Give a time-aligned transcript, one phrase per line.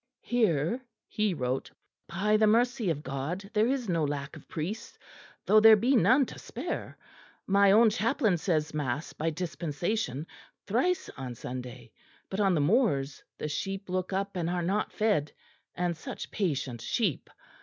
[0.23, 1.69] "Here," he wrote,
[2.07, 4.97] "by the mercy of God there is no lack of priests,
[5.45, 6.97] though there be none to spare;
[7.45, 10.25] my own chaplain says mass by dispensation
[10.65, 11.91] thrice on Sunday;
[12.31, 15.31] but on the moors the sheep look up and are not fed;
[15.75, 17.29] and such patient sheep!